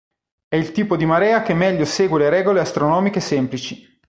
È 0.47 0.55
il 0.55 0.71
tipo 0.71 0.95
di 0.97 1.05
marea 1.05 1.43
che 1.43 1.53
meglio 1.53 1.85
segue 1.85 2.17
le 2.17 2.29
regole 2.31 2.59
astronomiche 2.59 3.19
semplici. 3.19 3.87